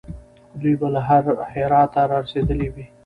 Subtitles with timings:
[0.59, 1.01] دوی به له
[1.53, 2.85] هراته را رسېدلي وي.